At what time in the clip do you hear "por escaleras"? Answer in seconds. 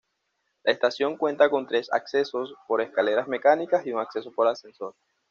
2.67-3.27